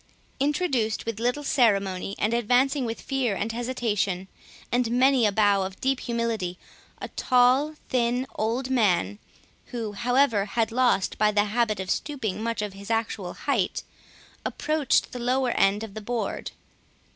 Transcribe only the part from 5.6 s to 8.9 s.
of deep humility, a tall thin old